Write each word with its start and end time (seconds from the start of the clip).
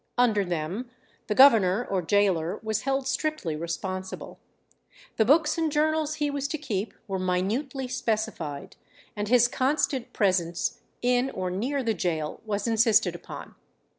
Under 0.17 0.43
them 0.43 0.89
the 1.27 1.35
governor 1.35 1.85
or 1.87 2.01
gaoler 2.01 2.59
was 2.63 2.81
held 2.81 3.05
strictly 3.05 3.55
responsible. 3.55 4.39
The 5.17 5.25
books 5.25 5.59
and 5.59 5.71
journals 5.71 6.15
he 6.15 6.31
was 6.31 6.47
to 6.47 6.57
keep 6.57 6.95
were 7.07 7.19
minutely 7.19 7.87
specified, 7.87 8.77
and 9.15 9.27
his 9.27 9.47
constant 9.47 10.11
presence 10.11 10.79
in 11.03 11.29
or 11.29 11.51
near 11.51 11.83
the 11.83 11.93
gaol 11.93 12.41
was 12.47 12.65
insisted 12.67 13.13
upon. 13.13 13.53